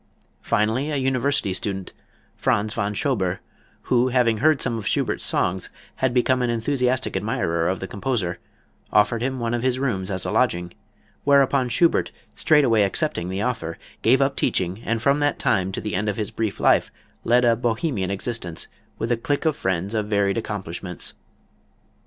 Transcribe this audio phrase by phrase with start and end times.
[0.41, 1.93] Finally a university student,
[2.35, 3.37] Franz von Schober,
[3.83, 8.39] who, having heard some of Schubert's songs, had become an enthusiastic admirer of the composer,
[8.91, 10.73] offered him one of his rooms as a lodging,
[11.23, 15.93] whereupon Schubert, straightway accepting the offer, gave up teaching and from that time to the
[15.93, 16.91] end of his brief life
[17.23, 21.13] led a Bohemian existence with a clique of friends of varied accomplishments.